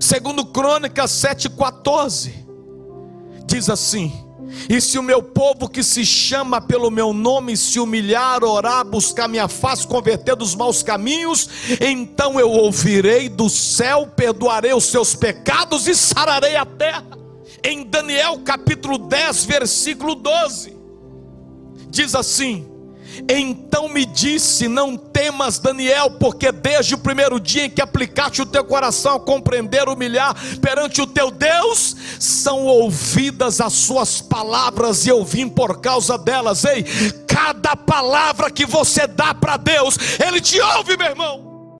Segundo 0.00 0.44
Crônicas 0.46 1.10
7,14, 1.12 2.32
diz 3.46 3.70
assim: 3.70 4.12
E 4.68 4.80
se 4.80 4.98
o 4.98 5.02
meu 5.02 5.22
povo 5.22 5.68
que 5.68 5.82
se 5.82 6.04
chama 6.04 6.60
pelo 6.60 6.90
meu 6.90 7.12
nome 7.12 7.56
se 7.56 7.80
humilhar, 7.80 8.44
orar, 8.44 8.84
buscar 8.84 9.28
minha 9.28 9.48
face, 9.48 9.86
converter 9.86 10.36
dos 10.36 10.54
maus 10.54 10.82
caminhos, 10.82 11.48
então 11.80 12.38
eu 12.38 12.50
ouvirei 12.50 13.28
do 13.28 13.48
céu, 13.48 14.06
perdoarei 14.06 14.74
os 14.74 14.84
seus 14.84 15.14
pecados 15.14 15.86
e 15.86 15.94
sararei 15.94 16.56
a 16.56 16.66
terra. 16.66 17.16
Em 17.64 17.84
Daniel 17.84 18.40
capítulo 18.44 18.98
10, 18.98 19.44
versículo 19.44 20.14
12, 20.14 20.76
diz 21.88 22.14
assim: 22.14 22.75
então 23.28 23.88
me 23.88 24.04
disse: 24.04 24.68
Não 24.68 24.96
temas, 24.96 25.58
Daniel, 25.58 26.10
porque 26.12 26.52
desde 26.52 26.94
o 26.94 26.98
primeiro 26.98 27.40
dia 27.40 27.66
em 27.66 27.70
que 27.70 27.80
aplicaste 27.80 28.42
o 28.42 28.46
teu 28.46 28.64
coração 28.64 29.16
a 29.16 29.20
compreender, 29.20 29.88
humilhar 29.88 30.34
perante 30.60 31.00
o 31.00 31.06
teu 31.06 31.30
Deus, 31.30 31.96
são 32.18 32.64
ouvidas 32.64 33.60
as 33.60 33.72
suas 33.72 34.20
palavras 34.20 35.06
e 35.06 35.10
eu 35.10 35.24
vim 35.24 35.48
por 35.48 35.80
causa 35.80 36.18
delas. 36.18 36.64
Ei, 36.64 36.84
cada 37.26 37.76
palavra 37.76 38.50
que 38.50 38.66
você 38.66 39.06
dá 39.06 39.34
para 39.34 39.56
Deus, 39.56 39.98
Ele 40.24 40.40
te 40.40 40.60
ouve, 40.60 40.96
meu 40.96 41.08
irmão. 41.08 41.55